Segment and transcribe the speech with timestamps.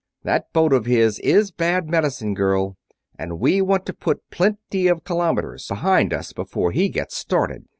[0.23, 2.75] That boat of his is bad medicine, girl,
[3.19, 7.65] and we want to put plenty of kilometers behind us before he gets started."